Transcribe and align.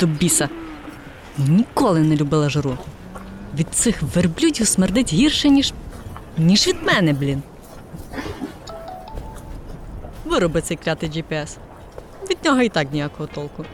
до 0.00 0.06
біса. 0.06 0.48
Ніколи 1.38 2.00
не 2.00 2.16
любила 2.16 2.50
жару. 2.50 2.78
Від 3.58 3.66
цих 3.74 4.02
верблюдів 4.02 4.66
смердить 4.66 5.12
гірше, 5.12 5.48
ніж 5.48 5.72
ніж 6.38 6.66
від 6.68 6.82
мене, 6.82 7.12
блін. 7.12 7.42
Вироби 10.24 10.60
цей 10.60 10.76
клятий 10.76 11.10
GPS. 11.10 11.56
Від 12.30 12.38
нього 12.44 12.62
і 12.62 12.68
так 12.68 12.92
ніякого 12.92 13.26
толку. 13.26 13.64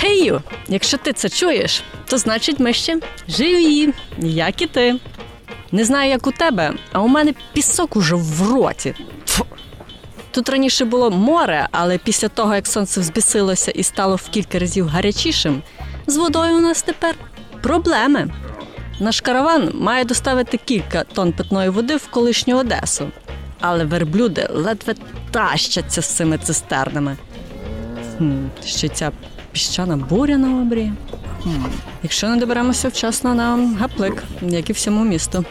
Гею, 0.00 0.42
якщо 0.68 0.98
ти 0.98 1.12
це 1.12 1.28
чуєш, 1.28 1.82
то 2.06 2.18
значить 2.18 2.60
ми 2.60 2.72
ще 2.72 3.00
живі, 3.28 3.94
як 4.18 4.62
і 4.62 4.66
ти. 4.66 4.98
Не 5.72 5.84
знаю, 5.84 6.10
як 6.10 6.26
у 6.26 6.32
тебе, 6.32 6.74
а 6.92 7.00
у 7.00 7.08
мене 7.08 7.34
пісок 7.52 7.96
уже 7.96 8.14
в 8.14 8.52
роті. 8.52 8.94
Тут 10.32 10.48
раніше 10.48 10.84
було 10.84 11.10
море, 11.10 11.68
але 11.72 11.98
після 11.98 12.28
того, 12.28 12.54
як 12.54 12.66
сонце 12.66 13.00
взбісилося 13.00 13.70
і 13.70 13.82
стало 13.82 14.16
в 14.16 14.28
кілька 14.28 14.58
разів 14.58 14.88
гарячішим, 14.88 15.62
з 16.06 16.16
водою 16.16 16.56
у 16.56 16.60
нас 16.60 16.82
тепер 16.82 17.14
проблеми. 17.60 18.30
Наш 19.00 19.20
караван 19.20 19.70
має 19.74 20.04
доставити 20.04 20.56
кілька 20.64 21.04
тонн 21.04 21.32
питної 21.32 21.68
води 21.68 21.96
в 21.96 22.06
колишню 22.08 22.56
Одесу, 22.56 23.08
але 23.60 23.84
верблюди 23.84 24.48
ледве 24.50 24.94
тащаться 25.30 26.02
з 26.02 26.06
цими 26.06 26.38
цистернами. 26.38 27.16
Хм, 28.18 28.46
ще 28.64 28.88
ця 28.88 29.12
піщана 29.52 29.96
буря 29.96 30.36
на 30.36 30.62
обрії. 30.62 30.92
Якщо 32.02 32.28
не 32.28 32.36
доберемося 32.36 32.88
вчасно, 32.88 33.34
нам 33.34 33.76
гаплик, 33.76 34.22
як 34.42 34.70
і 34.70 34.72
всьому 34.72 35.04
місту. 35.04 35.44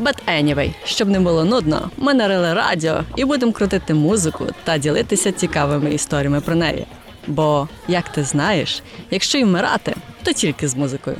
But 0.00 0.16
anyway, 0.28 0.74
щоб 0.84 1.08
не 1.08 1.20
було 1.20 1.44
нудно, 1.44 1.90
ми 1.96 2.14
нарили 2.14 2.54
радіо 2.54 3.00
і 3.16 3.24
будемо 3.24 3.52
крутити 3.52 3.94
музику 3.94 4.46
та 4.64 4.78
ділитися 4.78 5.32
цікавими 5.32 5.94
історіями 5.94 6.40
про 6.40 6.54
неї. 6.54 6.86
Бо, 7.26 7.68
як 7.88 8.08
ти 8.08 8.24
знаєш, 8.24 8.82
якщо 9.10 9.38
й 9.38 9.44
вмирати, 9.44 9.94
то 10.22 10.32
тільки 10.32 10.68
з 10.68 10.76
музикою. 10.76 11.16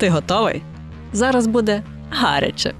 Ти 0.00 0.08
готовий? 0.08 0.62
Зараз 1.12 1.46
буде 1.46 1.82
гаряче. 2.10 2.74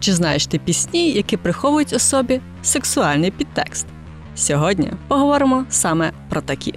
Чи 0.00 0.12
знаєш 0.12 0.46
ти 0.46 0.58
пісні, 0.58 1.10
які 1.10 1.36
приховують 1.36 1.92
у 1.92 1.98
собі 1.98 2.40
сексуальний 2.62 3.30
підтекст? 3.30 3.86
Сьогодні 4.34 4.92
поговоримо 5.08 5.64
саме 5.70 6.12
про 6.28 6.40
такі. 6.40 6.74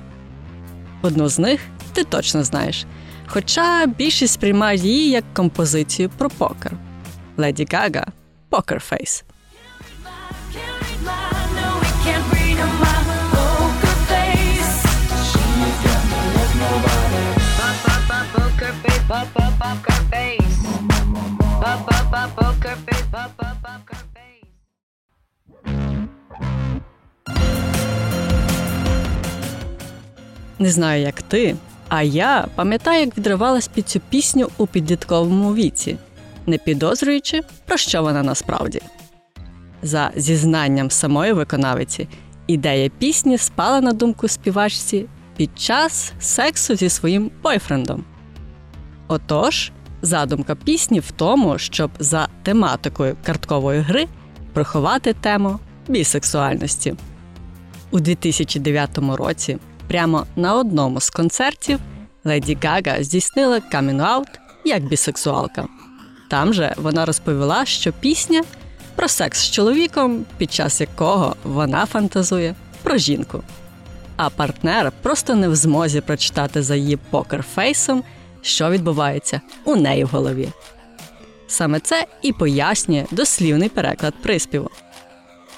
Одну 1.02 1.28
з 1.28 1.40
них 1.40 1.62
ти 1.94 2.04
точно 2.04 2.44
знаєш, 2.44 2.86
хоча 3.28 3.86
більшість 3.86 4.34
сприймають 4.34 4.84
її 4.84 5.10
як 5.10 5.24
композицію 5.34 6.10
про 6.18 6.30
покер. 6.30 6.72
Леді 7.38 7.68
Гага 7.72 8.08
Poker 8.52 8.80
Не 30.60 30.70
знаю, 30.70 31.02
як 31.02 31.22
ти, 31.22 31.56
а 31.90 32.02
я 32.04 32.48
пам'ятаю, 32.56 33.00
як 33.00 33.18
відривалась 33.18 33.68
під 33.68 33.90
цю 33.90 34.00
пісню 34.00 34.50
у 34.58 34.68
підлітковому 34.68 35.54
віці, 35.54 35.98
не 36.46 36.58
підозрюючи, 36.58 37.42
про 37.66 37.78
що 37.78 38.02
вона 38.02 38.24
насправді. 38.24 38.82
За 39.82 40.12
зізнанням 40.16 40.92
самої 40.92 41.34
виконавиці, 41.34 42.08
ідея 42.48 42.90
пісні 43.00 43.38
спала 43.38 43.82
на 43.82 43.94
думку 43.94 44.28
співачці 44.28 45.06
під 45.38 45.60
час 45.60 46.14
сексу 46.20 46.76
зі 46.76 46.90
своїм 46.90 47.32
бойфрендом. 47.44 48.04
Отож, 49.08 49.72
задумка 50.04 50.56
пісні 50.56 51.00
в 51.00 51.12
тому, 51.12 51.58
щоб 51.58 51.92
за 52.00 52.28
тематикою 52.44 53.16
карткової 53.26 53.82
гри 53.82 54.08
приховати 54.54 55.14
тему 55.14 55.60
бісексуальності. 55.88 56.96
У 57.92 58.00
2009 58.00 58.98
році, 58.98 59.58
прямо 59.88 60.26
на 60.36 60.56
одному 60.56 61.02
з 61.02 61.10
концертів, 61.10 61.80
Леді 62.24 62.58
Гага 62.64 63.04
здійснила 63.04 63.60
камінг-аут 63.72 64.40
як 64.66 64.84
бісексуалка. 64.84 65.68
Там 66.30 66.54
же 66.54 66.74
вона 66.78 67.06
розповіла, 67.06 67.66
що 67.66 67.92
пісня 67.92 68.44
про 68.96 69.08
секс 69.08 69.40
з 69.40 69.52
чоловіком, 69.52 70.26
під 70.38 70.54
час 70.54 70.82
якого 70.82 71.36
вона 71.44 71.86
фантазує 71.86 72.56
про 72.84 72.98
жінку. 72.98 73.44
А 74.16 74.30
партнер 74.30 74.92
просто 75.02 75.36
не 75.36 75.50
в 75.50 75.56
змозі 75.56 76.02
прочитати 76.02 76.64
за 76.64 76.76
її 76.76 76.98
покерфейсом, 76.98 78.04
що 78.44 78.70
відбувається 78.70 79.42
у 79.66 79.76
неї 79.76 80.04
в 80.04 80.08
голові. 80.08 80.50
Саме 81.48 81.80
це 81.80 82.06
і 82.22 82.34
пояснює 82.34 83.06
дослівний 83.12 83.70
переклад 83.70 84.14
приспіву. 84.22 84.70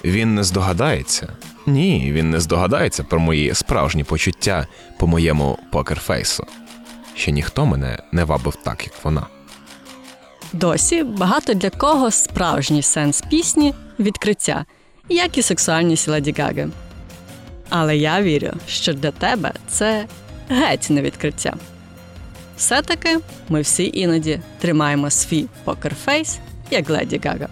Він 0.04 0.34
не 0.34 0.44
здогадається. 0.44 1.28
Ні, 1.66 2.12
він 2.12 2.30
не 2.30 2.40
здогадається 2.40 3.04
про 3.04 3.20
мої 3.20 3.54
справжні 3.54 4.04
почуття 4.04 4.66
по 4.98 5.06
моєму 5.06 5.58
покерфейсу. 5.72 6.46
Ще 7.14 7.30
ніхто 7.30 7.66
мене 7.66 7.98
не 8.12 8.24
вабив 8.24 8.56
так, 8.64 8.84
як 8.84 9.04
вона. 9.04 9.26
Досі 10.52 11.02
багато 11.02 11.54
для 11.54 11.70
кого 11.70 12.10
справжній 12.10 12.82
сенс 12.82 13.20
пісні 13.30 13.74
відкриття, 13.98 14.64
як 15.08 15.38
і 15.38 15.42
сексуальність 15.42 16.08
Леді 16.08 16.34
Гаги. 16.38 16.68
Але 17.68 17.96
я 17.96 18.22
вірю, 18.22 18.52
що 18.68 18.92
для 18.92 19.10
тебе 19.10 19.52
це 19.68 20.06
геть 20.48 20.90
не 20.90 21.02
відкриття. 21.02 21.54
Все-таки 22.56 23.18
ми 23.48 23.60
всі 23.60 23.90
іноді 23.94 24.40
тримаємо 24.58 25.10
свій 25.10 25.46
покерфейс, 25.64 26.38
як 26.70 26.90
Леді 26.90 27.20
Гага. 27.24 27.48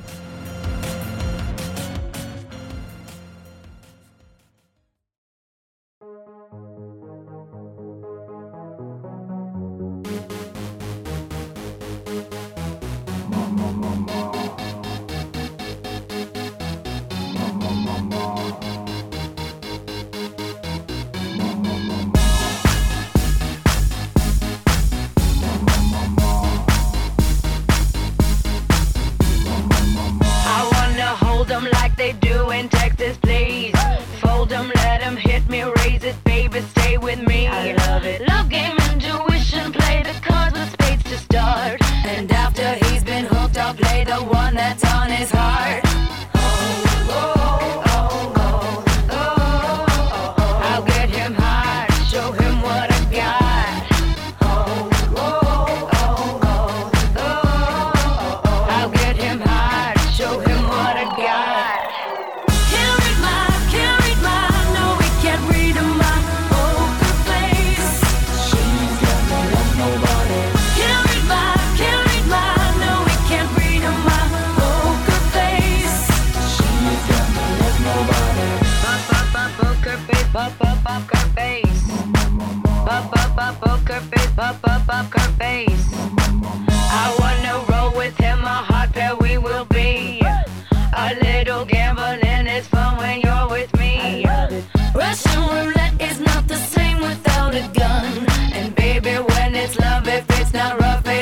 are 100.74 101.00
a 101.06 101.13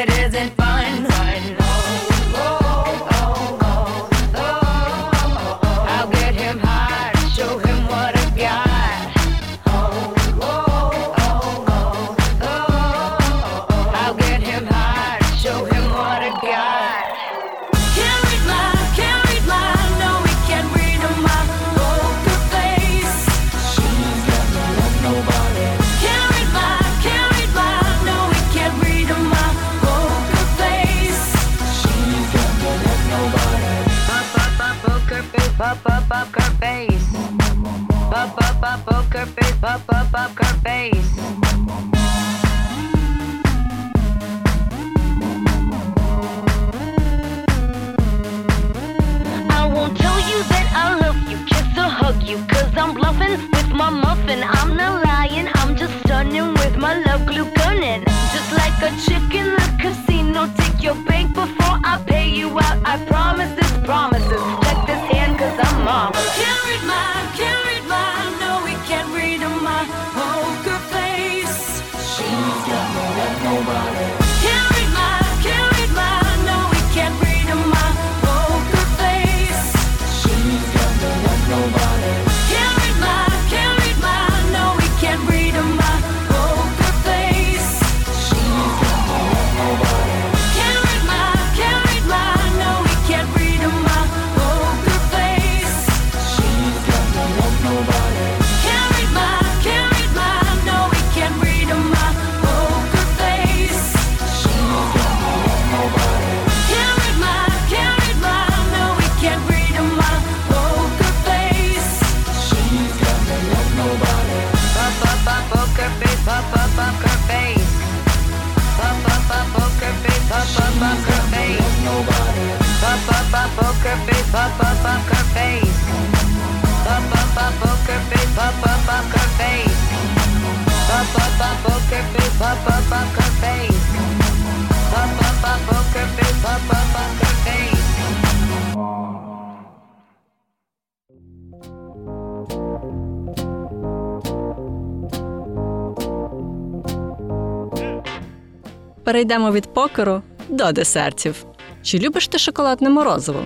перейдемо 149.23 149.53
від 149.53 149.75
покеру 149.75 150.23
до 150.49 150.73
десертів. 150.73 151.45
Чи 151.83 151.99
любиш 151.99 152.29
ти 152.29 152.39
шоколадне 152.39 152.91
морозиво? 152.91 153.45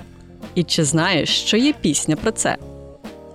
І 0.55 0.62
чи 0.62 0.84
знаєш, 0.84 1.28
що 1.43 1.56
є 1.56 1.73
пісня 1.73 2.17
про 2.17 2.32
це? 2.32 2.56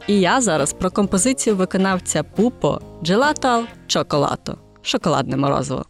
І 0.08 0.20
я 0.20 0.42
зараз 0.42 0.74
про 0.74 0.92
композицію 0.92 1.56
виконавця 1.56 2.24
Пупо 2.24 2.82
Джелато 3.04 3.66
Чоколато 3.88 4.58
Шоколадне 4.82 5.38
морозиво. 5.38 5.86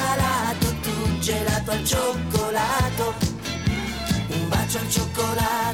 Salato, 0.00 0.68
tu 0.84 0.94
gelato 1.26 1.70
al 1.70 1.82
cioccolato, 1.90 3.04
un 4.34 4.48
bacio 4.50 4.80
al 4.80 4.88
cioccolato. 4.94 5.65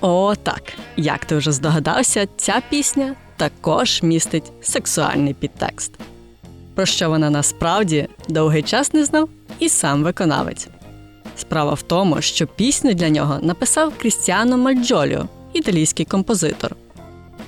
О, 0.00 0.34
так, 0.42 0.62
як 0.96 1.24
ти 1.24 1.36
вже 1.36 1.52
здогадався, 1.52 2.28
ця 2.36 2.62
пісня 2.70 3.14
також 3.36 4.02
містить 4.02 4.52
сексуальний 4.62 5.34
підтекст. 5.34 5.92
Про 6.74 6.86
що 6.86 7.10
вона 7.10 7.30
насправді 7.30 8.08
довгий 8.28 8.62
час 8.62 8.94
не 8.94 9.04
знав 9.04 9.28
і 9.58 9.68
сам 9.68 10.02
виконавець. 10.02 10.68
Справа 11.36 11.74
в 11.74 11.82
тому, 11.82 12.20
що 12.20 12.46
пісню 12.46 12.94
для 12.94 13.08
нього 13.08 13.38
написав 13.42 13.92
Крістіано 13.98 14.58
Мальджоліо, 14.58 15.28
італійський 15.52 16.06
композитор. 16.06 16.76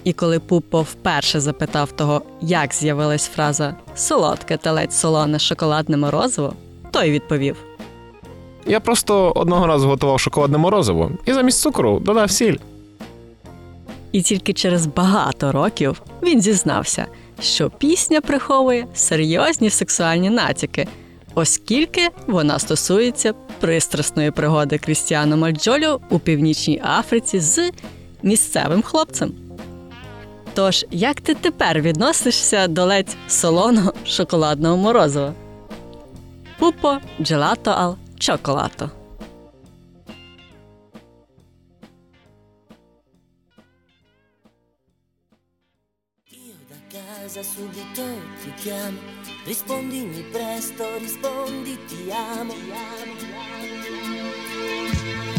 І 0.05 0.13
коли 0.13 0.41
Пупо 0.41 0.83
вперше 0.83 1.41
запитав 1.41 1.93
того, 1.93 2.23
як 2.41 2.75
з'явилась 2.75 3.29
фраза 3.29 3.75
солодке 3.97 4.57
телець 4.57 4.97
солоне 4.97 5.39
шоколадне 5.39 5.97
морозиво, 5.97 6.55
той 6.91 7.11
відповів: 7.11 7.57
я 8.69 8.81
просто 8.81 9.33
одного 9.35 9.67
разу 9.67 9.89
готував 9.89 10.21
шоколадне 10.21 10.59
морозиво 10.59 11.11
і 11.25 11.33
замість 11.33 11.61
цукру 11.61 12.01
додав 12.01 12.31
сіль. 12.31 12.57
І 14.13 14.23
тільки 14.23 14.53
через 14.53 14.87
багато 14.87 15.53
років 15.53 16.03
він 16.23 16.41
зізнався, 16.41 17.07
що 17.41 17.71
пісня 17.71 18.21
приховує 18.21 18.87
серйозні 18.95 19.71
сексуальні 19.71 20.31
натяки, 20.31 20.87
оскільки 21.35 22.09
вона 22.27 22.59
стосується 22.59 23.35
пристрасної 23.61 24.31
пригоди 24.31 24.79
Крістіана 24.79 25.37
Мальджолю 25.37 26.01
у 26.11 26.19
північній 26.19 26.83
Африці 26.99 27.41
з 27.41 27.71
місцевим 28.23 28.83
хлопцем. 28.83 29.33
Тож, 30.55 30.87
як 30.91 31.21
ти 31.21 31.35
тепер 31.35 31.81
відносишся 31.81 32.69
до 32.69 32.85
ледь 32.85 33.17
солоного 33.29 33.93
шоколадного 34.05 34.77
морозива? 34.77 35.33
Пупо, 36.59 36.99
джелато 37.21 37.71
ал 37.71 37.97
cioccolato. 38.19 39.07
Io 46.31 46.55
da 46.69 46.77
casa 46.89 47.43
subito 47.43 48.05
ti 48.43 48.53
chiamo, 48.57 48.99
rispondimi 49.45 50.23
presto, 50.31 50.99
rispondi 50.99 51.79
ti 51.87 52.11
amo. 52.11 52.53
Ti 52.53 52.73
amo, 52.73 53.17
ti 53.17 53.33
amo. 53.33 55.38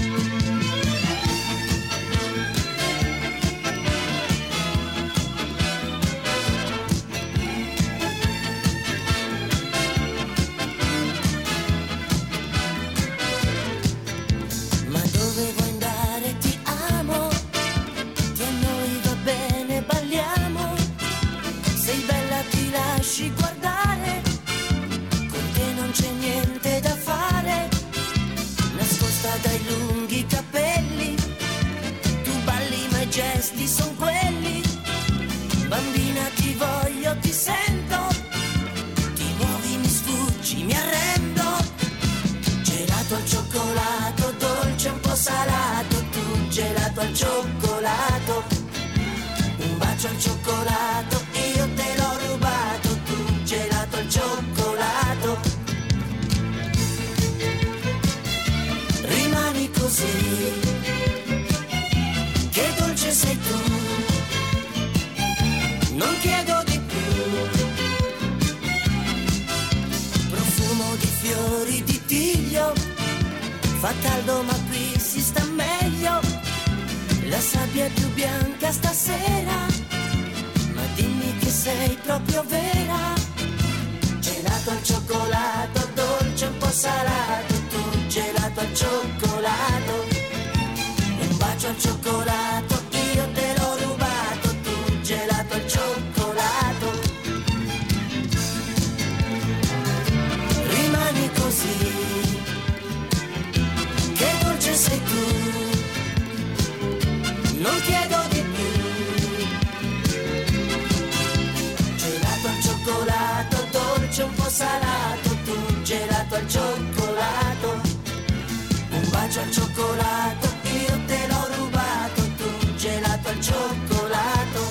Cioccolato, 119.51 120.47
io 120.63 121.05
te 121.05 121.27
l'ho 121.27 121.47
rubato. 121.55 122.21
Tu 122.37 122.75
gelato 122.75 123.29
al 123.29 123.41
cioccolato. 123.41 124.61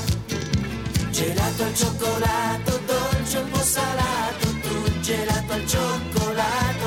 Gelato 1.10 1.62
al 1.64 1.74
cioccolato, 1.74 2.80
dolce 2.86 3.38
un 3.38 3.50
po' 3.50 3.62
salato. 3.62 4.46
Tu 4.62 5.00
gelato 5.00 5.52
al 5.52 5.66
cioccolato. 5.66 6.86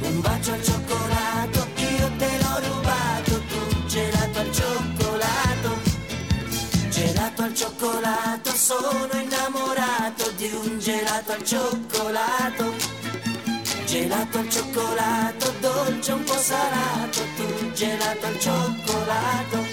Un 0.00 0.20
bacio 0.20 0.52
al 0.52 0.62
cioccolato, 0.62 1.66
io 1.76 2.10
te 2.18 2.38
l'ho 2.42 2.60
rubato. 2.68 3.42
Tu 3.48 3.86
gelato 3.86 4.38
al 4.38 4.52
cioccolato. 4.52 5.70
Gelato 6.90 7.42
al 7.42 7.54
cioccolato, 7.54 8.50
sono 8.50 9.08
innamorato 9.12 10.30
di 10.36 10.50
un 10.52 10.78
gelato 10.78 11.32
al 11.32 11.44
cioccolato. 11.44 12.97
Gelato 13.88 14.36
al 14.36 14.50
cioccolato, 14.50 15.50
dolce 15.60 16.12
un 16.12 16.22
po' 16.22 16.36
salato, 16.36 17.20
tu 17.36 17.72
gelato 17.72 18.26
al 18.26 18.38
cioccolato. 18.38 19.64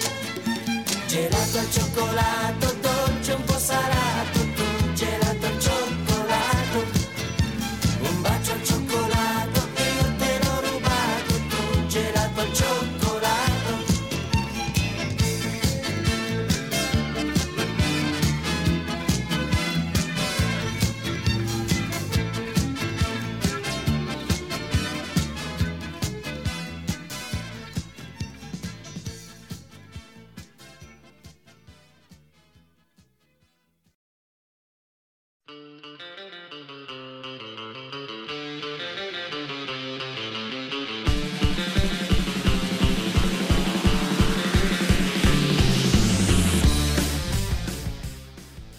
Gelato 1.06 1.58
al 1.58 1.70
cioccolato, 1.70 2.76
dolce 2.80 3.32
un 3.32 3.44
po' 3.44 3.58
salato, 3.58 4.38
tu 4.54 4.75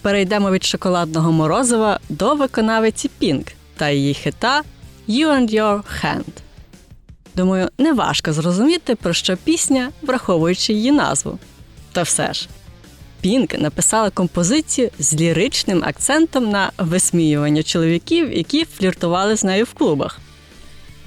Перейдемо 0.07 0.51
від 0.51 0.63
шоколадного 0.63 1.31
морозива 1.31 1.99
до 2.09 2.35
виконавиці 2.35 3.09
Пінк 3.19 3.47
та 3.77 3.89
її 3.89 4.13
хита 4.13 4.61
You 5.09 5.27
and 5.27 5.53
Your 5.53 5.81
Hand. 6.03 6.33
Думаю, 7.35 7.69
неважко 7.77 8.33
зрозуміти, 8.33 8.95
про 8.95 9.13
що 9.13 9.37
пісня, 9.37 9.91
враховуючи 10.01 10.73
її 10.73 10.91
назву. 10.91 11.39
Та 11.91 12.01
все 12.01 12.33
ж, 12.33 12.49
Пінк 13.21 13.59
написала 13.59 14.09
композицію 14.09 14.89
з 14.99 15.13
ліричним 15.13 15.83
акцентом 15.85 16.49
на 16.49 16.71
висміювання 16.77 17.63
чоловіків, 17.63 18.33
які 18.33 18.65
фліртували 18.65 19.37
з 19.37 19.43
нею 19.43 19.65
в 19.65 19.73
клубах. 19.73 20.19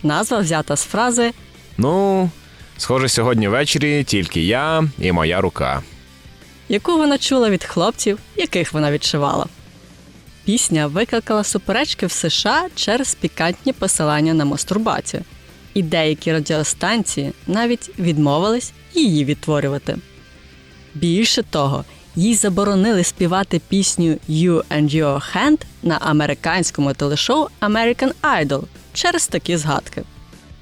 Назва 0.03 0.39
взята 0.39 0.77
з 0.77 0.85
фрази 0.85 1.33
Ну, 1.79 2.31
схоже, 2.77 3.09
сьогодні 3.09 3.49
ввечері 3.49 4.05
тільки 4.05 4.43
я 4.43 4.85
і 4.99 5.13
моя 5.13 5.41
рука. 5.41 5.83
Яку 6.71 6.99
вона 6.99 7.19
чула 7.19 7.51
від 7.51 7.65
хлопців, 7.65 8.19
яких 8.37 8.73
вона 8.73 8.93
відшивала. 8.93 9.47
Пісня 10.45 10.87
викликала 10.87 11.45
суперечки 11.45 12.07
в 12.07 12.13
США 12.13 12.69
через 12.75 13.15
пікантні 13.15 13.73
посилання 13.73 14.35
на 14.35 14.45
мастурбацію, 14.45 15.25
і 15.75 15.83
деякі 15.83 16.33
радіостанції 16.33 17.33
навіть 17.47 17.99
відмовились 17.99 18.73
її 18.95 19.25
відтворювати. 19.25 19.99
Більше 20.95 21.43
того, 21.43 21.85
їй 22.17 22.35
заборонили 22.35 23.05
співати 23.05 23.61
пісню 23.69 24.17
You 24.29 24.63
and 24.71 24.95
Your 24.95 25.37
Hand 25.37 25.61
на 25.83 25.99
американському 26.01 26.95
телешоу 26.95 27.47
American 27.61 28.13
Idol 28.23 28.63
через 28.93 29.29
такі 29.29 29.57
згадки. 29.57 30.03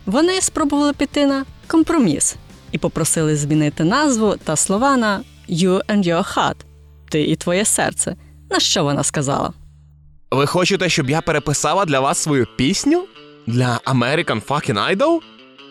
Вони 0.06 0.40
спробували 0.40 0.92
піти 0.92 1.26
на 1.26 1.44
компроміс 1.66 2.36
і 2.72 2.78
попросили 2.78 3.36
змінити 3.36 3.84
назву 3.84 4.36
та 4.44 4.56
слова 4.56 4.96
на 4.96 5.20
You 5.48 5.80
and 5.86 6.04
Your 6.04 6.34
Heart 6.34 6.56
Ти 7.10 7.22
і 7.22 7.36
твоє 7.36 7.64
серце. 7.64 8.16
На 8.50 8.60
що 8.60 8.84
вона 8.84 9.04
сказала? 9.04 9.52
Ви 10.30 10.46
хочете, 10.46 10.88
щоб 10.88 11.10
я 11.10 11.20
переписала 11.20 11.84
для 11.84 12.00
вас 12.00 12.18
свою 12.18 12.46
пісню? 12.56 13.04
Для 13.46 13.80
American 13.84 14.42
Fucking 14.46 14.96
Idol? 14.96 15.18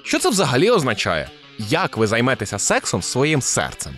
Що 0.04 0.20
це 0.20 0.30
взагалі 0.30 0.70
означає? 0.70 1.30
Як 1.60 1.98
ви 1.98 2.08
займетеся 2.08 2.60
сексом 2.60 3.02
своїм 3.02 3.42
серцем? 3.42 3.94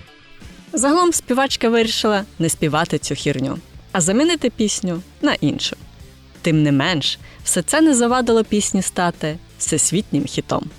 Загалом 0.73 1.13
співачка 1.13 1.69
вирішила 1.69 2.23
не 2.39 2.49
співати 2.49 2.97
цю 2.97 3.15
хірню, 3.15 3.57
а 3.91 4.01
замінити 4.01 4.49
пісню 4.49 5.01
на 5.21 5.33
іншу. 5.33 5.75
Тим 6.41 6.63
не 6.63 6.71
менш, 6.71 7.19
все 7.43 7.61
це 7.61 7.81
не 7.81 7.95
завадило 7.95 8.43
пісні 8.43 8.81
стати 8.81 9.37
всесвітнім 9.57 10.25
хітом. 10.25 10.69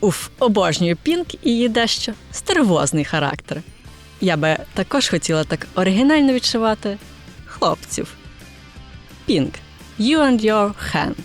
Уф, 0.00 0.28
обожнюю 0.38 0.96
Пінк 0.96 1.34
і 1.34 1.38
її 1.50 1.68
дещо 1.68 2.12
стервозний 2.32 3.04
характер. 3.04 3.62
Я 4.20 4.36
би 4.36 4.56
також 4.74 5.08
хотіла 5.08 5.44
так 5.44 5.66
оригінально 5.74 6.32
відшивати 6.32 6.98
хлопців. 7.46 8.14
Пінк. 9.26 9.54
You 10.00 10.18
and 10.18 10.40
your 10.40 10.72
hand. 10.92 11.24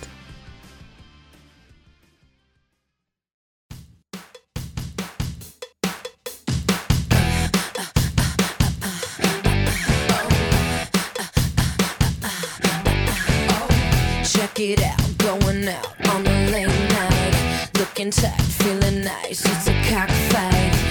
Check 14.33 14.59
it 14.59 14.81
out, 14.91 15.17
going 15.17 15.67
out 15.67 15.91
on 16.13 16.21
a 16.27 16.37
late 16.53 16.79
night. 16.97 17.33
Looking 17.79 18.11
tight, 18.11 18.41
feeling 18.59 18.99
nice. 19.03 19.41
It's 19.51 19.67
a 19.67 19.75
cockfight. 19.89 20.82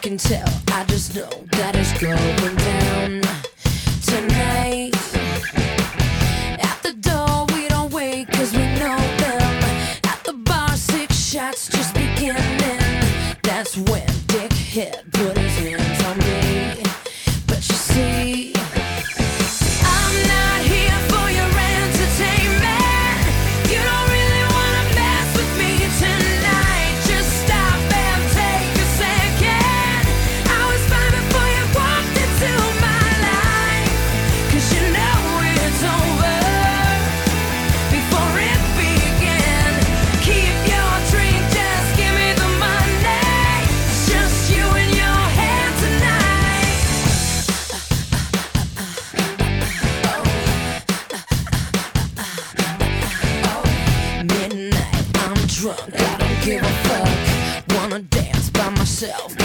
I 0.00 0.02
can 0.02 0.16
tell, 0.16 0.48
I 0.68 0.84
just 0.84 1.14
know 1.14 1.28
that 1.52 1.76
it's 1.76 1.92
going 2.00 2.56
down 2.56 3.20
tonight. 4.00 4.94
At 6.58 6.82
the 6.82 6.94
door, 6.94 7.44
we 7.54 7.68
don't 7.68 7.92
wait 7.92 8.28
cause 8.28 8.50
we 8.54 8.64
know 8.80 8.96
them. 8.96 9.42
At 10.04 10.22
the 10.24 10.32
bar, 10.32 10.74
six 10.74 11.18
shots 11.18 11.68
just 11.68 11.92
beginning. 11.92 12.80
That's 13.42 13.76
when 13.76 14.08
Dick 14.28 14.54
hit 14.54 15.04
put 15.12 15.36
his 15.36 15.58
hands 15.58 16.04
on 16.06 16.16
you 16.22 16.89
yourself. 59.00 59.39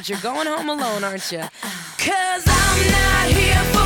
But 0.00 0.08
you're 0.08 0.18
going 0.20 0.46
home 0.46 0.70
alone, 0.70 1.04
aren't 1.04 1.30
you? 1.30 1.40
Cause 1.98 2.44
I'm 2.46 2.90
not 2.90 3.26
here 3.36 3.62
for 3.74 3.79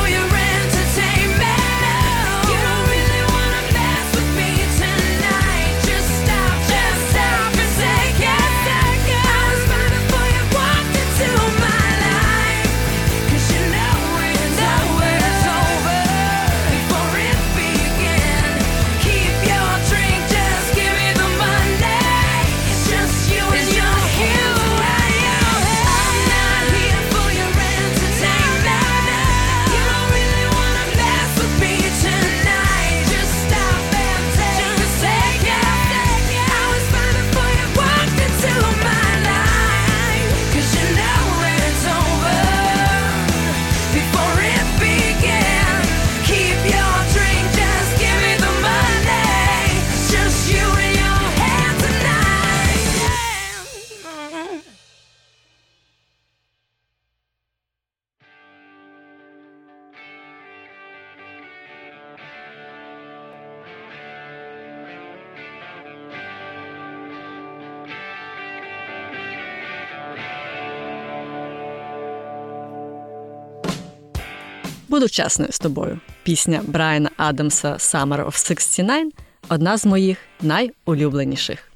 Буду 74.95 75.09
чесною 75.09 75.53
з 75.53 75.59
тобою. 75.59 76.01
Пісня 76.23 76.61
Брайана 76.67 77.11
Адамса 77.17 77.73
Summer 77.73 78.27
of 78.27 78.47
69 78.47 79.15
одна 79.49 79.77
з 79.77 79.87
моїх 79.87 80.19
найулюбленіших. 80.41 81.73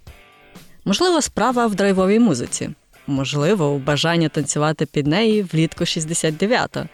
Можливо, 0.84 1.22
справа 1.22 1.66
в 1.66 1.74
драйвовій 1.74 2.18
музиці, 2.18 2.70
можливо, 3.06 3.68
у 3.68 3.78
бажанні 3.78 4.28
танцювати 4.28 4.86
під 4.86 5.06
неї 5.06 5.42
влітку 5.42 5.84
69-го, 5.84 6.86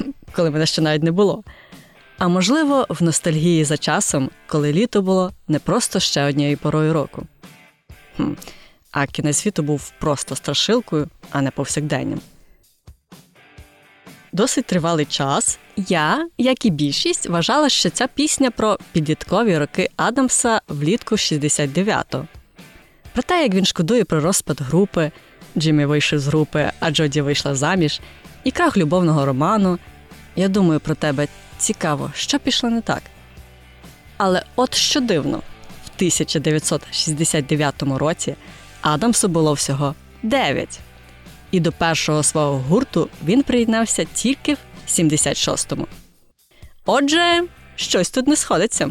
коли 0.32 0.50
мене 0.50 0.66
ще 0.66 0.82
навіть 0.82 1.02
не 1.02 1.12
було. 1.12 1.42
А 2.18 2.28
можливо, 2.28 2.86
в 2.88 3.02
ностальгії 3.02 3.64
за 3.64 3.76
часом, 3.76 4.30
коли 4.46 4.72
літо 4.72 5.02
було 5.02 5.32
не 5.48 5.58
просто 5.58 6.00
ще 6.00 6.24
однією 6.24 6.56
порою 6.56 6.92
року. 6.92 7.26
Хм. 8.16 8.32
А 8.90 9.06
кінець 9.06 9.36
світу 9.36 9.62
був 9.62 9.92
просто 9.98 10.36
страшилкою, 10.36 11.08
а 11.30 11.42
не 11.42 11.50
повсякденням. 11.50 12.20
Досить 14.32 14.66
тривалий 14.66 15.06
час 15.06 15.58
я, 15.76 16.28
як 16.38 16.64
і 16.64 16.70
більшість, 16.70 17.28
вважала, 17.28 17.68
що 17.68 17.90
ця 17.90 18.06
пісня 18.06 18.50
про 18.50 18.78
підліткові 18.92 19.58
роки 19.58 19.90
Адамса 19.96 20.60
влітку 20.68 21.14
69-го. 21.14 22.26
Про 23.12 23.22
те, 23.22 23.42
як 23.42 23.54
він 23.54 23.64
шкодує 23.64 24.04
про 24.04 24.20
розпад 24.20 24.60
групи, 24.60 25.10
Джиммі 25.56 25.84
вийшов 25.84 26.18
з 26.18 26.26
групи, 26.26 26.70
а 26.80 26.90
Джоді 26.90 27.20
вийшла 27.20 27.54
заміж, 27.54 28.00
і 28.44 28.50
крах 28.50 28.76
любовного 28.76 29.26
роману. 29.26 29.78
Я 30.36 30.48
думаю 30.48 30.80
про 30.80 30.94
тебе 30.94 31.28
цікаво, 31.58 32.10
що 32.14 32.38
пішло 32.38 32.70
не 32.70 32.80
так. 32.80 33.02
Але 34.16 34.42
от 34.56 34.74
що 34.74 35.00
дивно, 35.00 35.38
в 35.84 35.90
1969 35.96 37.82
році 37.82 38.34
Адамсу 38.80 39.28
було 39.28 39.52
всього 39.52 39.94
9 40.22 40.80
і 41.50 41.60
до 41.60 41.72
першого 41.72 42.22
свого 42.22 42.58
гурту 42.58 43.08
він 43.24 43.42
приєднався 43.42 44.04
тільки 44.04 44.54
в 44.54 44.58
76-му. 44.88 45.86
Отже, 46.84 47.44
щось 47.76 48.10
тут 48.10 48.26
не 48.26 48.36
сходиться. 48.36 48.90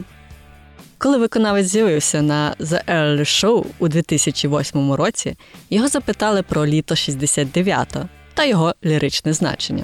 Коли 0.98 1.18
виконавець 1.18 1.68
з'явився 1.68 2.22
на 2.22 2.56
The 2.60 2.86
Early 2.86 3.20
Show 3.20 3.66
у 3.80 3.88
2008 3.88 4.94
році, 4.94 5.36
його 5.70 5.88
запитали 5.88 6.44
про 6.44 6.66
літо 6.66 6.96
69-го 6.96 8.10
та 8.34 8.46
його 8.46 8.76
ліричне 8.86 9.34
значення. 9.34 9.84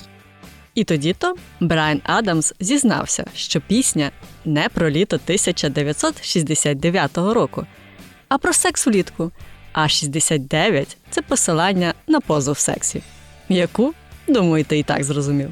І 0.76 0.84
тоді 0.84 1.14
то 1.14 1.36
Брайан 1.60 2.02
Адамс 2.04 2.54
зізнався, 2.60 3.26
що 3.36 3.62
пісня 3.62 4.12
не 4.46 4.70
про 4.70 4.90
літо 4.90 5.16
1969 5.16 7.18
року, 7.18 7.66
а 8.30 8.38
про 8.38 8.54
секс 8.54 8.88
влітку, 8.88 9.32
а 9.74 9.88
69 9.88 10.98
це 11.10 11.22
посилання 11.22 11.94
на 12.08 12.20
позу 12.20 12.52
в 12.52 12.58
сексі, 12.58 13.02
яку, 13.50 13.94
думаю, 14.28 14.64
ти 14.64 14.80
і 14.80 14.84
так 14.84 15.04
зрозумів. 15.04 15.52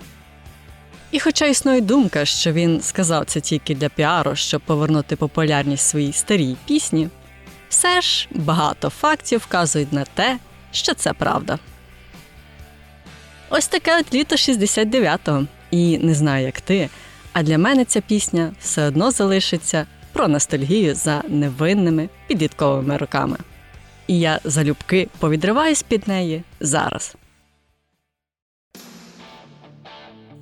І 1.12 1.20
хоча 1.20 1.46
існує 1.46 1.82
думка, 1.82 2.26
що 2.26 2.52
він 2.52 2.82
сказав 2.82 3.26
це 3.26 3.40
тільки 3.40 3.76
для 3.76 3.90
піару, 3.90 4.36
щоб 4.36 4.62
повернути 4.62 5.16
популярність 5.16 5.88
своїй 5.88 6.14
старій 6.14 6.56
пісні, 6.66 7.10
все 7.70 8.02
ж 8.02 8.28
багато 8.32 8.90
фактів 8.90 9.40
вказують 9.40 9.94
на 9.94 10.06
те, 10.06 10.38
що 10.72 10.94
це 10.94 11.14
правда. 11.14 11.60
Ось 13.50 13.68
таке 13.68 14.00
от 14.00 14.14
літо 14.14 14.36
69-го. 14.36 15.46
І 15.72 15.98
не 15.98 16.14
знаю, 16.14 16.46
як 16.46 16.62
ти, 16.62 16.90
а 17.34 17.44
для 17.44 17.58
мене 17.58 17.86
ця 17.86 18.02
пісня 18.02 18.52
все 18.62 18.88
одно 18.88 19.12
залишиться 19.12 19.86
про 20.14 20.28
ностальгію 20.28 20.96
за 20.96 21.24
невинними 21.28 22.10
підлітковими 22.28 22.98
роками. 22.98 23.38
І 24.08 24.20
я 24.20 24.40
залюбки 24.44 25.08
повідриваюсь 25.20 25.84
під 25.84 26.08
неї 26.08 26.44
зараз. 26.60 27.16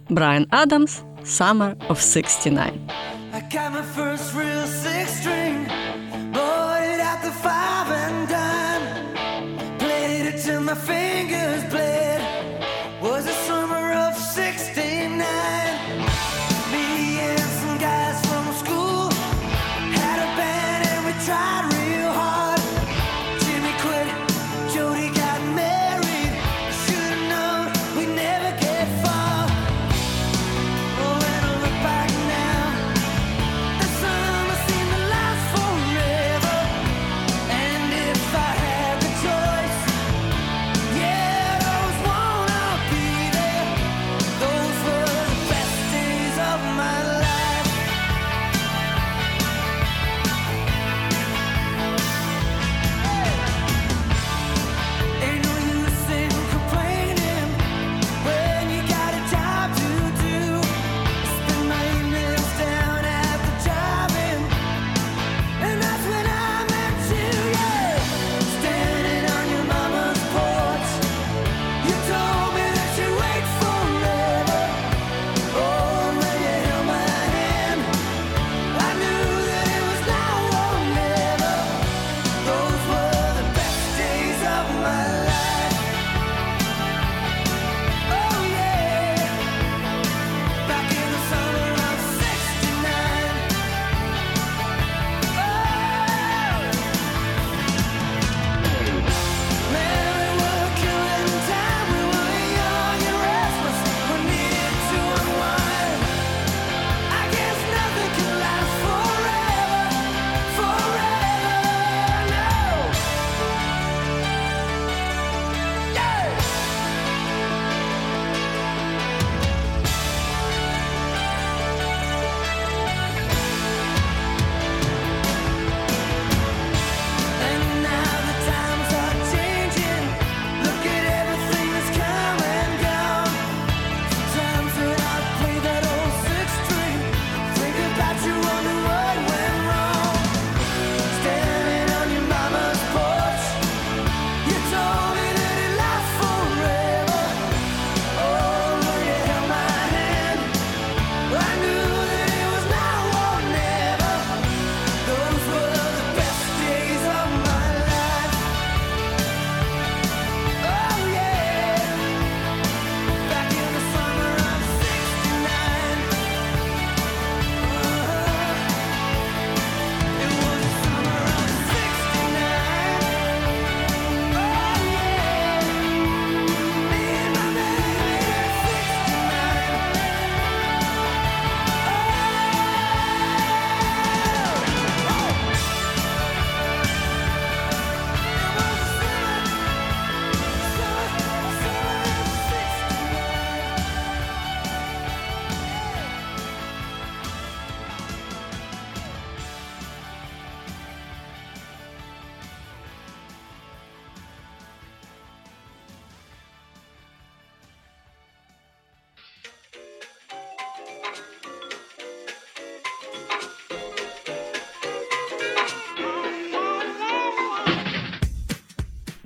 Брайан 0.10 0.48
Адамс 0.50 1.02
Summer 1.26 1.76
of 1.90 2.14
69 2.14 2.74
I 3.34 3.42
got 3.56 3.70
my 3.78 3.84
first 3.98 4.26
real 4.40 4.66
six 4.84 5.06
string, 5.20 5.49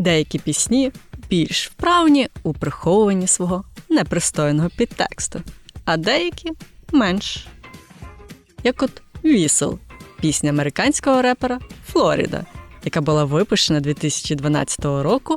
Деякі 0.03 0.39
пісні 0.39 0.91
більш 1.29 1.69
вправні 1.69 2.27
у 2.43 2.53
приховуванні 2.53 3.27
свого 3.27 3.63
непристойного 3.89 4.69
підтексту, 4.77 5.41
а 5.85 5.97
деякі 5.97 6.51
менш. 6.91 7.47
Як 8.63 8.83
от 8.83 9.01
Вісел, 9.25 9.79
пісня 10.21 10.49
американського 10.49 11.21
репера 11.21 11.59
Флоріда, 11.87 12.45
яка 12.83 13.01
була 13.01 13.23
випущена 13.23 13.79
2012 13.79 14.85
року 14.85 15.35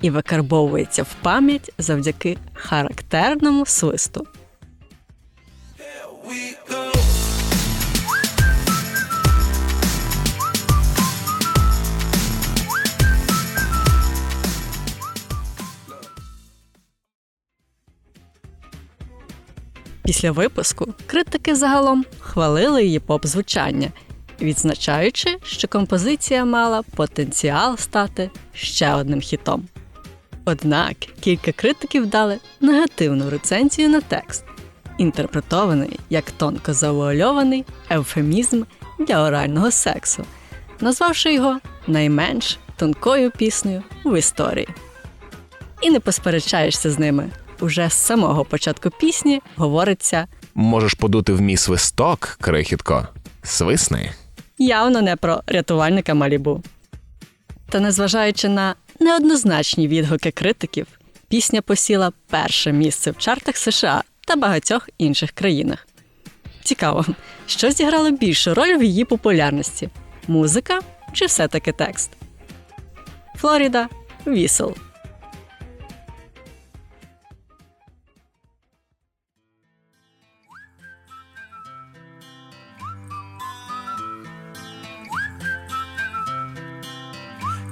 і 0.00 0.10
викарбовується 0.10 1.02
в 1.02 1.14
пам'ять 1.22 1.72
завдяки 1.78 2.38
характерному 2.54 3.66
свисту. 3.66 4.26
we 6.28 6.56
go. 6.68 7.07
Після 20.08 20.30
випуску 20.30 20.94
критики 21.06 21.54
загалом 21.54 22.04
хвалили 22.20 22.84
її 22.84 23.00
поп-звучання, 23.00 23.92
відзначаючи, 24.40 25.36
що 25.44 25.68
композиція 25.68 26.44
мала 26.44 26.82
потенціал 26.82 27.76
стати 27.76 28.30
ще 28.54 28.94
одним 28.94 29.20
хітом. 29.20 29.68
Однак 30.44 30.96
кілька 31.20 31.52
критиків 31.52 32.06
дали 32.06 32.38
негативну 32.60 33.30
рецензію 33.30 33.88
на 33.88 34.00
текст, 34.00 34.44
інтерпретований 34.98 36.00
як 36.10 36.30
тонко 36.30 36.74
завуальований 36.74 37.64
евфемізм 37.90 38.62
для 38.98 39.22
орального 39.22 39.70
сексу, 39.70 40.24
назвавши 40.80 41.34
його 41.34 41.58
найменш 41.86 42.58
тонкою 42.76 43.30
піснею 43.30 43.82
в 44.04 44.18
історії. 44.18 44.68
І 45.80 45.90
не 45.90 46.00
посперечаєшся 46.00 46.90
з 46.90 46.98
ними. 46.98 47.30
Уже 47.60 47.88
з 47.88 47.92
самого 47.92 48.44
початку 48.44 48.90
пісні 48.90 49.40
говориться 49.56 50.26
Можеш 50.54 50.94
подути 50.94 51.32
в 51.32 51.40
мій 51.40 51.56
свисток, 51.56 52.38
крихітко. 52.40 53.08
Свисни. 53.42 54.12
явно 54.58 55.02
не 55.02 55.16
про 55.16 55.42
рятувальника 55.46 56.14
Малібу. 56.14 56.62
Та 57.68 57.80
незважаючи 57.80 58.48
на 58.48 58.74
неоднозначні 59.00 59.88
відгуки 59.88 60.30
критиків, 60.30 60.86
пісня 61.28 61.62
посіла 61.62 62.12
перше 62.30 62.72
місце 62.72 63.10
в 63.10 63.18
чартах 63.18 63.56
США 63.56 64.02
та 64.26 64.36
багатьох 64.36 64.88
інших 64.98 65.30
країнах. 65.30 65.86
Цікаво, 66.64 67.04
що 67.46 67.70
зіграло 67.70 68.10
більшу 68.10 68.54
роль 68.54 68.76
в 68.76 68.82
її 68.82 69.04
популярності 69.04 69.88
музика 70.28 70.80
чи 71.12 71.26
все-таки 71.26 71.72
текст? 71.72 72.10
Флоріда 73.36 73.88
Вісел. 74.26 74.76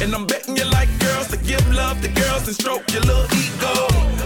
And 0.00 0.14
I'm 0.14 0.26
betting 0.26 0.56
you 0.56 0.64
like 0.64 0.88
girls 0.98 1.28
to 1.28 1.36
give 1.38 1.64
love 1.74 2.00
to 2.02 2.08
girls 2.08 2.46
and 2.46 2.54
stroke 2.54 2.84
your 2.92 3.02
little 3.02 3.24
ego. 3.32 3.74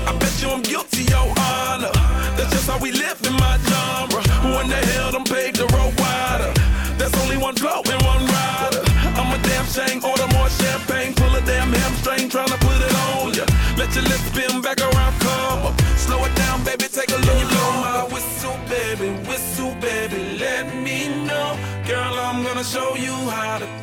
I 0.07 0.17
bet 0.19 0.43
you 0.43 0.49
I'm 0.51 0.63
guilty, 0.63 1.05
your 1.05 1.27
honor. 1.39 1.93
That's 2.37 2.51
just 2.51 2.69
how 2.69 2.79
we 2.79 2.91
live 2.93 3.21
in 3.27 3.35
my 3.35 3.57
genre. 3.69 4.23
Who 4.43 4.51
in 4.61 4.69
the 4.69 4.81
hell 4.93 5.13
done 5.13 5.25
paved 5.25 5.57
the 5.57 5.67
road 5.77 5.95
wider? 6.01 6.53
There's 6.99 7.15
only 7.23 7.37
one 7.37 7.55
flow 7.55 7.83
and 7.87 8.03
one 8.03 8.25
rider. 8.27 8.83
I'm 9.15 9.31
a 9.31 9.39
damn 9.43 9.67
shame, 9.67 10.03
order 10.05 10.27
more 10.35 10.49
champagne, 10.51 11.15
pull 11.15 11.35
a 11.35 11.41
damn 11.43 11.73
hamstring, 11.73 12.29
tryna 12.29 12.59
put 12.61 12.79
it 12.81 12.95
on 13.11 13.35
ya. 13.35 13.45
Let 13.77 13.95
your 13.95 14.05
lips 14.05 14.27
spin 14.33 14.61
back 14.61 14.81
around, 14.81 15.15
come 15.21 15.67
up. 15.71 15.81
Slow 15.97 16.25
it 16.25 16.35
down, 16.35 16.65
baby, 16.65 16.87
take 16.89 17.11
a 17.11 17.21
look. 17.27 17.49
Blow 17.49 17.71
my 17.87 18.05
whistle, 18.11 18.59
baby, 18.69 19.11
whistle, 19.29 19.75
baby, 19.81 20.39
let 20.39 20.75
me 20.75 21.09
know. 21.27 21.57
Girl, 21.87 22.15
I'm 22.15 22.43
gonna 22.43 22.65
show 22.65 22.97
you 22.97 23.15
how 23.31 23.59
to 23.59 23.80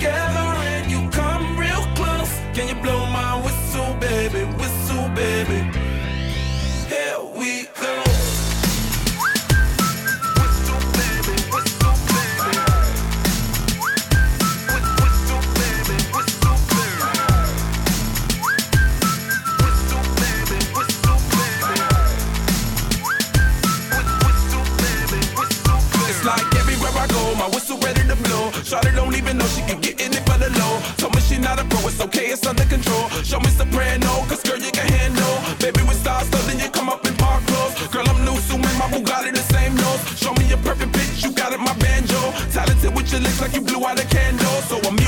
together 0.00 0.48
and 0.72 0.90
you 0.90 1.10
come 1.10 1.58
real 1.58 1.84
close. 1.94 2.32
Can 2.54 2.68
you 2.68 2.74
blow 2.82 3.04
my 3.06 3.36
whistle, 3.44 3.94
baby, 4.00 4.44
whistle, 4.56 5.08
baby? 5.10 5.79
Blow. 28.70 28.80
Don't 28.94 29.14
even 29.16 29.38
know 29.38 29.46
she 29.46 29.62
can 29.62 29.80
get 29.80 30.00
in 30.00 30.12
it 30.12 30.22
for 30.26 30.38
the 30.38 30.50
low. 30.58 30.80
Told 30.96 31.14
me 31.14 31.20
she 31.20 31.38
not 31.38 31.58
a 31.58 31.64
pro, 31.64 31.80
it's 31.88 32.00
okay, 32.00 32.30
it's 32.30 32.46
under 32.46 32.64
control. 32.64 33.08
Show 33.24 33.40
me 33.40 33.50
soprano, 33.50 34.24
cause 34.28 34.42
girl, 34.42 34.58
you 34.58 34.70
can 34.70 34.86
handle. 34.86 35.36
Baby, 35.58 35.82
we 35.88 35.94
start 35.94 36.26
so 36.26 36.38
then 36.46 36.58
you 36.58 36.70
come 36.70 36.88
up 36.88 37.04
in 37.06 37.14
park 37.16 37.44
clothes. 37.46 37.74
Girl, 37.88 38.06
I'm 38.06 38.24
new, 38.24 38.36
so 38.38 38.58
my 38.58 38.68
Bugatti 38.92 39.32
the 39.32 39.44
same 39.54 39.74
nose. 39.74 40.00
Show 40.18 40.32
me 40.34 40.50
a 40.52 40.56
perfect 40.58 40.92
bitch, 40.92 41.24
you 41.24 41.32
got 41.32 41.52
it, 41.52 41.60
my 41.60 41.74
banjo. 41.78 42.20
Talented 42.52 42.94
with 42.94 43.10
your 43.12 43.20
lips 43.20 43.40
like 43.40 43.54
you 43.54 43.60
blew 43.60 43.84
out 43.86 43.98
a 43.98 44.06
candle. 44.06 44.60
So 44.68 44.76
I'm 44.88 44.99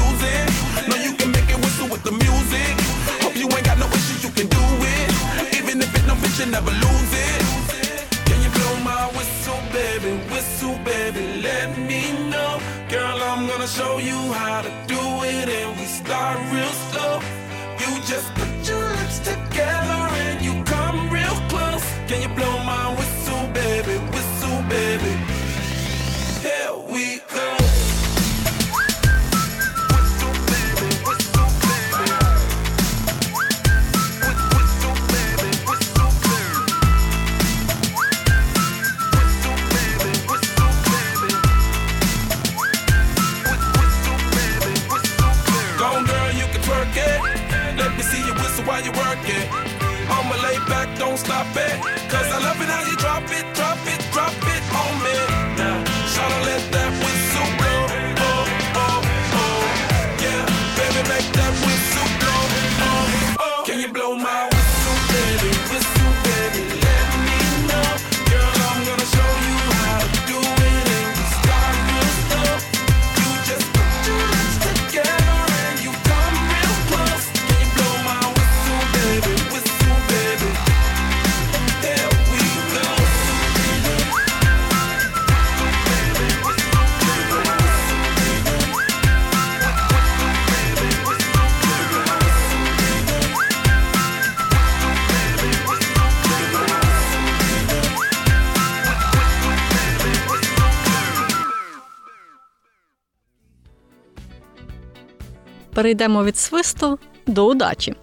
перейдемо 105.83 106.25
від 106.25 106.37
свисту 106.37 106.99
до 107.27 107.47
удачі. 107.47 107.95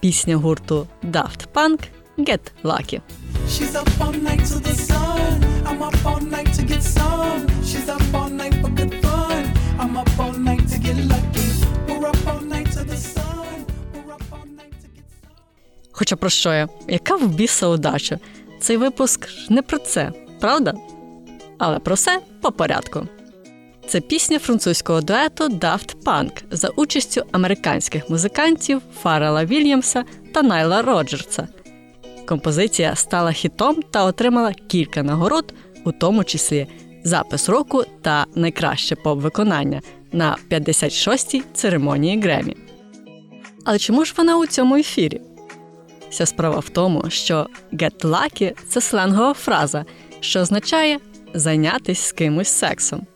Пісня 0.00 0.36
гурту 0.36 0.86
Daft 1.04 1.46
Punk 1.54 1.78
Get 2.18 2.40
Lucky. 2.64 3.00
She's 3.48 3.72
up 3.72 3.88
all 4.00 4.14
night 4.28 4.44
to 4.50 4.56
the 4.66 4.74
sun. 4.90 5.34
I'm 5.68 5.80
up 5.88 5.98
all 6.08 6.22
night 6.34 6.50
to 6.56 6.62
get 6.70 6.82
some. 6.96 7.40
She's 7.68 7.88
up 7.96 8.04
all 8.18 8.30
night 8.40 8.54
for 8.62 8.70
good 8.78 8.94
fun. 9.04 9.42
I'm 9.80 9.94
up 10.02 10.10
all 10.22 10.34
night 10.48 10.64
to 10.72 10.76
get 10.86 10.96
lucky. 11.14 11.48
We're 11.88 12.08
up 12.12 12.22
all 12.30 12.42
night 12.54 12.68
to 12.76 12.82
the 12.90 12.98
sun. 13.14 13.56
We're 13.94 14.12
up 14.16 14.26
all 14.34 14.48
night 14.60 14.74
to 14.82 14.88
get 14.96 15.06
some. 15.20 15.34
Хоча 15.92 16.16
про 16.16 16.30
що 16.30 16.52
я? 16.52 16.68
Яка 16.88 17.16
в 17.16 17.28
біса 17.28 17.66
удача? 17.66 18.18
Цей 18.60 18.76
випуск 18.76 19.28
ж 19.28 19.52
не 19.52 19.62
про 19.62 19.78
це, 19.78 20.12
правда? 20.40 20.74
Але 21.58 21.78
про 21.78 21.94
все 21.94 22.20
по 22.40 22.52
порядку. 22.52 23.08
Це 23.88 24.00
пісня 24.00 24.38
французького 24.38 25.00
дуету 25.00 25.44
Daft 25.44 25.94
Punk 26.04 26.42
за 26.50 26.68
участю 26.68 27.22
американських 27.32 28.10
музикантів 28.10 28.82
Фаррела 29.02 29.44
Вільямса 29.44 30.04
та 30.32 30.42
Найла 30.42 30.82
Роджерса. 30.82 31.48
Композиція 32.26 32.94
стала 32.94 33.32
хітом 33.32 33.82
та 33.90 34.04
отримала 34.04 34.52
кілька 34.52 35.02
нагород, 35.02 35.54
у 35.84 35.92
тому 35.92 36.24
числі 36.24 36.66
запис 37.04 37.48
року 37.48 37.84
та 38.02 38.26
найкраще 38.34 38.96
поп-виконання 38.96 39.80
на 40.12 40.36
56-й 40.50 41.42
церемонії 41.54 42.20
Гремі. 42.20 42.56
Але 43.64 43.78
чому 43.78 44.04
ж 44.04 44.14
вона 44.16 44.38
у 44.38 44.46
цьому 44.46 44.76
ефірі? 44.76 45.20
Вся 46.10 46.26
справа 46.26 46.58
в 46.58 46.68
тому, 46.68 47.04
що 47.08 47.46
get 47.72 48.00
lucky– 48.00 48.52
це 48.68 48.80
сленгова 48.80 49.34
фраза, 49.34 49.84
що 50.20 50.40
означає 50.40 50.98
зайнятися 51.34 52.08
з 52.08 52.12
кимось 52.12 52.48
сексом. 52.48 53.06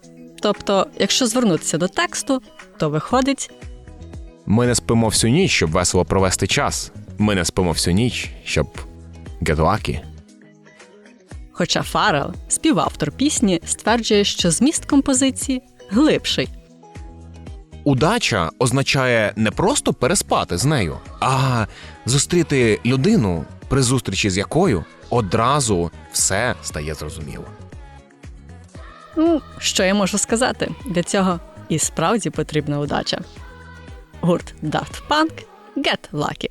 Тобто, 0.40 0.86
якщо 0.98 1.26
звернутися 1.26 1.78
до 1.78 1.88
тексту, 1.88 2.42
то 2.76 2.90
виходить 2.90 3.50
Ми 4.46 4.66
не 4.66 4.74
спимо 4.74 5.08
всю 5.08 5.32
ніч, 5.32 5.50
щоб 5.50 5.70
весело 5.70 6.04
провести 6.04 6.46
час. 6.46 6.92
Ми 7.18 7.34
не 7.34 7.44
спимо 7.44 7.72
всю 7.72 7.94
ніч, 7.94 8.30
щоб 8.44 8.66
get 9.42 9.56
lucky. 9.56 10.00
Хоча 11.52 11.82
Фарел, 11.82 12.32
співавтор 12.48 13.12
пісні, 13.12 13.60
стверджує, 13.64 14.24
що 14.24 14.50
зміст 14.50 14.84
композиції 14.84 15.62
глибший. 15.90 16.48
Удача 17.84 18.50
означає 18.58 19.32
не 19.36 19.50
просто 19.50 19.92
переспати 19.92 20.58
з 20.58 20.64
нею, 20.64 20.96
а 21.20 21.66
зустріти 22.06 22.80
людину, 22.86 23.44
при 23.68 23.82
зустрічі 23.82 24.30
з 24.30 24.38
якою 24.38 24.84
одразу 25.10 25.90
все 26.12 26.54
стає 26.62 26.94
зрозуміло. 26.94 27.44
Ну, 29.18 29.42
що 29.58 29.84
я 29.84 29.94
можу 29.94 30.18
сказати? 30.18 30.70
Для 30.86 31.02
цього 31.02 31.40
і 31.68 31.78
справді 31.78 32.30
потрібна 32.30 32.80
удача. 32.80 33.20
Гурт 34.20 34.54
Daft 34.62 35.02
Punk 35.08 35.44
Get 35.76 36.10
Lucky. 36.12 36.50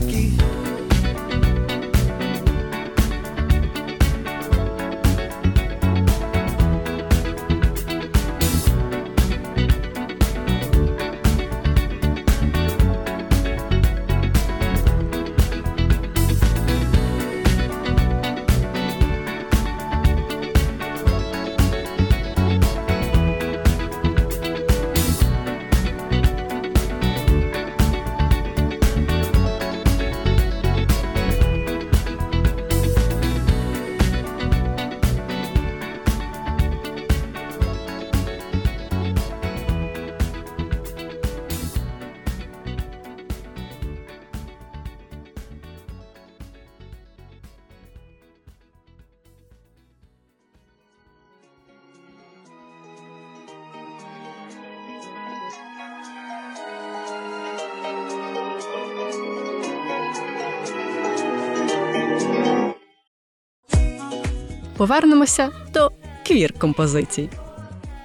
Повернемося 64.81 65.49
до 65.73 65.91
квір-композицій. 66.27 67.29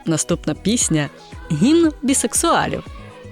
Наступна 0.06 0.54
пісня 0.54 1.08
гімн 1.52 1.92
бісексуалів. 2.02 2.86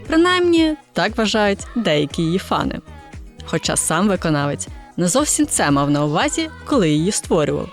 Принаймні, 0.06 0.76
так 0.92 1.18
вважають 1.18 1.66
деякі 1.76 2.22
її 2.22 2.38
фани. 2.38 2.80
Хоча 3.44 3.76
сам 3.76 4.08
виконавець 4.08 4.68
не 4.96 5.08
зовсім 5.08 5.46
це 5.46 5.70
мав 5.70 5.90
на 5.90 6.04
увазі, 6.04 6.50
коли 6.64 6.90
її 6.90 7.12
створював. 7.12 7.68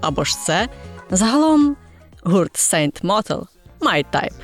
Або 0.00 0.24
ж 0.24 0.38
це 0.38 0.68
загалом 1.10 1.76
гурт 2.22 2.54
Saint 2.54 3.02
Motel 3.02 3.46
My 3.80 4.04
Type. 4.12 4.40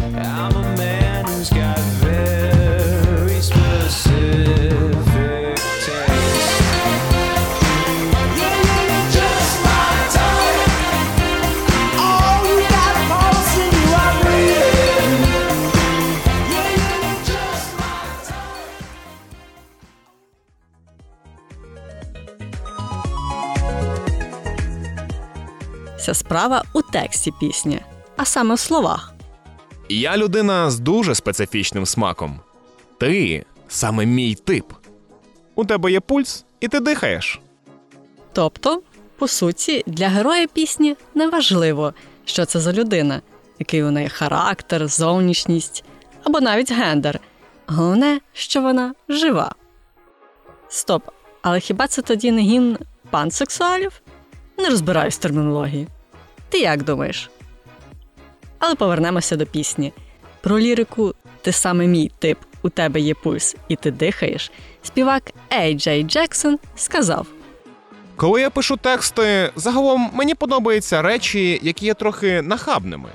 I'm 0.00 0.56
a 0.56 0.76
man 0.78 1.24
who's 1.26 1.50
got 1.50 2.43
Вся 26.04 26.14
справа 26.14 26.64
у 26.72 26.82
тексті 26.82 27.32
пісні, 27.40 27.80
а 28.16 28.24
саме 28.24 28.54
в 28.54 28.58
словах. 28.58 29.14
Я 29.88 30.16
людина 30.16 30.70
з 30.70 30.78
дуже 30.78 31.14
специфічним 31.14 31.86
смаком. 31.86 32.40
Ти 32.98 33.44
саме 33.68 34.06
мій 34.06 34.34
тип. 34.34 34.72
У 35.54 35.64
тебе 35.64 35.92
є 35.92 36.00
пульс, 36.00 36.44
і 36.60 36.68
ти 36.68 36.80
дихаєш. 36.80 37.40
Тобто, 38.32 38.82
по 39.18 39.28
суті, 39.28 39.82
для 39.86 40.08
героя 40.08 40.46
пісні 40.46 40.96
не 41.14 41.28
важливо, 41.28 41.94
що 42.24 42.44
це 42.44 42.60
за 42.60 42.72
людина, 42.72 43.20
який 43.58 43.82
у 43.82 43.90
неї 43.90 44.08
характер, 44.08 44.88
зовнішність 44.88 45.84
або 46.24 46.40
навіть 46.40 46.72
гендер. 46.72 47.20
Головне, 47.66 48.20
що 48.32 48.62
вона 48.62 48.94
жива. 49.08 49.54
Стоп, 50.68 51.10
але 51.42 51.60
хіба 51.60 51.86
це 51.86 52.02
тоді 52.02 52.32
не 52.32 52.40
гімн 52.40 52.78
пансексуалів? 53.10 53.92
Не 54.58 54.68
розбираюсь 54.68 55.16
в 55.16 55.20
термінології. 55.20 55.88
Ти 56.54 56.60
як 56.60 56.82
думаєш? 56.82 57.30
Але 58.58 58.74
повернемося 58.74 59.36
до 59.36 59.46
пісні. 59.46 59.92
Про 60.40 60.58
лірику 60.58 61.14
Ти 61.42 61.52
саме 61.52 61.86
мій 61.86 62.10
тип, 62.18 62.38
у 62.62 62.68
тебе 62.68 63.00
є 63.00 63.14
пульс, 63.14 63.56
і 63.68 63.76
ти 63.76 63.90
дихаєш. 63.90 64.52
Співак 64.82 65.22
Ей 65.52 65.74
Джей 65.74 66.02
Джексон 66.02 66.58
сказав: 66.76 67.26
Коли 68.16 68.40
я 68.40 68.50
пишу 68.50 68.76
тексти, 68.76 69.50
загалом 69.56 70.10
мені 70.12 70.34
подобаються 70.34 71.02
речі, 71.02 71.60
які 71.62 71.86
є 71.86 71.94
трохи 71.94 72.42
нахабними. 72.42 73.08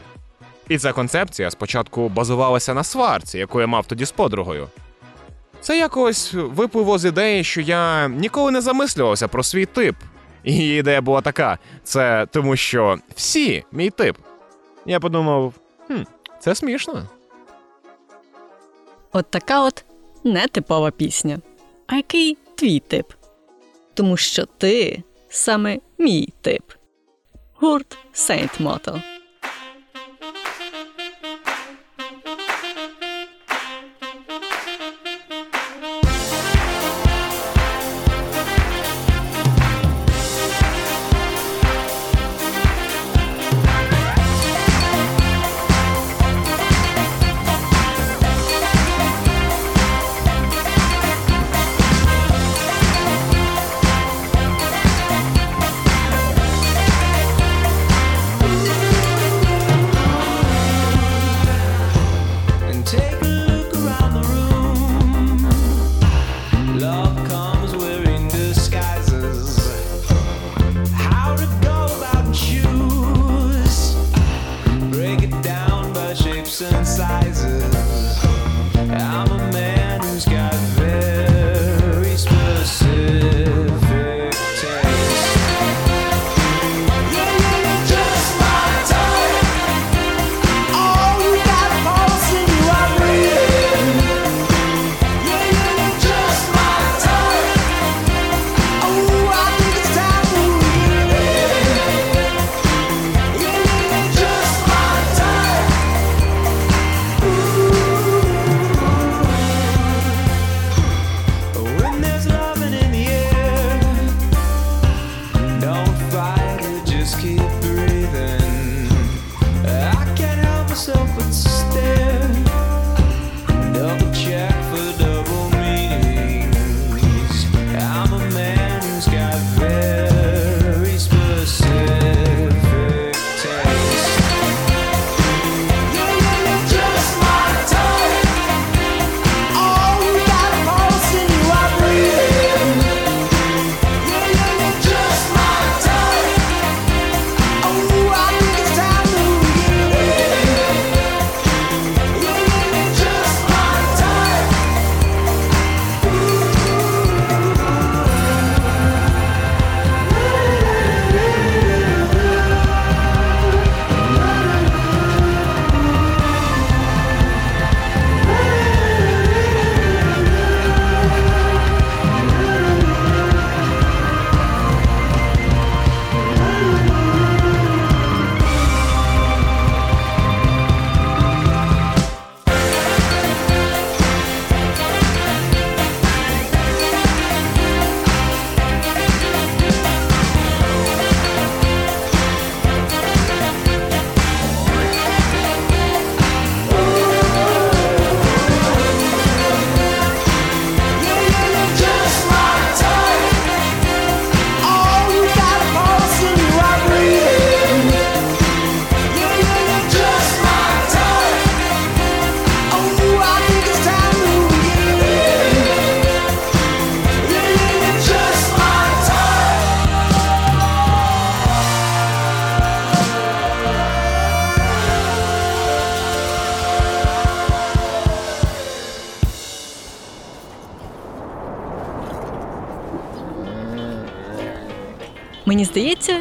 І 0.69 0.77
ця 0.77 0.93
концепція 0.93 1.51
спочатку 1.51 2.09
базувалася 2.09 2.73
на 2.73 2.83
сварці, 2.83 3.37
яку 3.37 3.61
я 3.61 3.67
мав 3.67 3.85
тоді 3.85 4.05
з 4.05 4.11
подругою. 4.11 4.67
Це 5.61 5.77
якось 5.77 6.33
випливо 6.33 6.97
з 6.97 7.05
ідеї, 7.05 7.43
що 7.43 7.61
я 7.61 8.07
ніколи 8.07 8.51
не 8.51 8.61
замислювався 8.61 9.27
про 9.27 9.43
свій 9.43 9.65
тип. 9.65 9.95
Її 10.43 10.79
ідея 10.79 11.01
була 11.01 11.21
така: 11.21 11.57
це 11.83 12.27
тому, 12.31 12.55
що 12.55 12.97
всі 13.15 13.63
мій 13.71 13.89
тип. 13.89 14.17
Я 14.85 14.99
подумав, 14.99 15.53
хм, 15.87 16.01
це 16.39 16.55
смішно. 16.55 17.07
От 19.11 19.31
така 19.31 19.63
от 19.63 19.85
нетипова 20.23 20.91
пісня. 20.91 21.39
А 21.87 21.95
який 21.95 22.37
твій 22.55 22.79
тип? 22.79 23.05
Тому 23.93 24.17
що 24.17 24.45
ти 24.45 25.03
саме 25.29 25.79
мій 25.97 26.33
тип. 26.41 26.63
Гурт 27.53 27.97
Saint 28.13 28.61
Motel. 28.61 29.01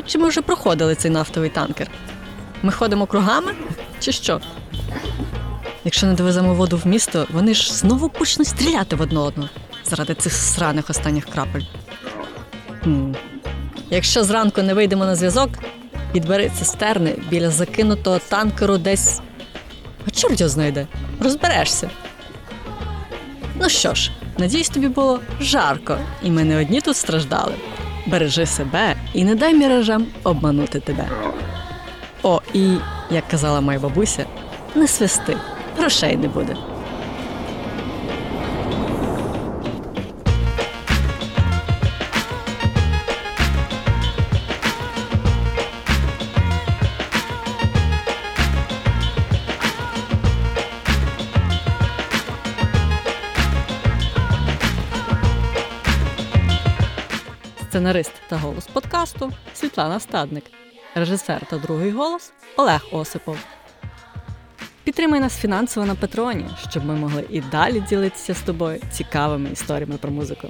Чи 0.08 0.18
ми 0.18 0.28
вже 0.28 0.42
проходили 0.42 0.94
цей 0.94 1.10
нафтовий 1.10 1.50
танкер? 1.50 1.90
Ми 2.62 2.72
ходимо 2.72 3.06
кругами 3.06 3.52
чи 4.00 4.12
що? 4.12 4.40
Якщо 5.84 6.06
не 6.06 6.14
довеземо 6.14 6.54
воду 6.54 6.76
в 6.76 6.86
місто, 6.86 7.26
вони 7.30 7.54
ж 7.54 7.74
знову 7.74 8.08
почнуть 8.08 8.48
стріляти 8.48 8.96
в 8.96 9.00
одне 9.00 9.18
одного 9.18 9.48
заради 9.84 10.14
цих 10.14 10.32
сраних 10.32 10.90
останніх 10.90 11.26
крапель. 11.26 11.62
Хм. 12.82 13.12
Якщо 13.90 14.24
зранку 14.24 14.62
не 14.62 14.74
вийдемо 14.74 15.04
на 15.04 15.16
зв'язок, 15.16 15.50
підбери 16.12 16.50
цистерни 16.58 17.14
біля 17.30 17.50
закинутого 17.50 18.18
танкеру 18.28 18.78
десь. 18.78 19.20
А 20.06 20.10
чорт 20.10 20.40
його 20.40 20.48
знайде, 20.50 20.86
розберешся. 21.20 21.90
Ну 23.60 23.68
що 23.68 23.94
ж, 23.94 24.10
надіюсь, 24.38 24.68
тобі 24.68 24.88
було 24.88 25.20
жарко, 25.40 25.98
і 26.22 26.30
ми 26.30 26.44
не 26.44 26.60
одні 26.60 26.80
тут 26.80 26.96
страждали. 26.96 27.54
Бережи 28.08 28.46
себе 28.46 28.94
і 29.14 29.24
не 29.24 29.34
дай 29.34 29.54
міражам 29.54 30.06
обманути 30.24 30.80
тебе. 30.80 31.08
О, 32.22 32.40
і 32.54 32.76
як 33.10 33.28
казала 33.28 33.60
моя 33.60 33.78
бабуся, 33.78 34.26
не 34.74 34.88
свисти, 34.88 35.36
грошей 35.78 36.16
не 36.16 36.28
буде. 36.28 36.56
Сценарист 57.78 58.12
та 58.28 58.36
голос 58.36 58.66
подкасту 58.66 59.32
Світлана 59.54 60.00
Стадник, 60.00 60.44
режисер 60.94 61.46
та 61.50 61.58
другий 61.58 61.90
голос 61.90 62.32
Олег 62.56 62.86
Осипов. 62.92 63.38
Підтримай 64.84 65.20
нас 65.20 65.38
фінансово 65.38 65.86
на 65.86 65.94
Патреоні, 65.94 66.46
щоб 66.70 66.84
ми 66.84 66.94
могли 66.94 67.24
і 67.30 67.40
далі 67.40 67.80
ділитися 67.80 68.34
з 68.34 68.42
тобою 68.42 68.80
цікавими 68.92 69.50
історіями 69.50 69.96
про 69.96 70.10
музику. 70.10 70.48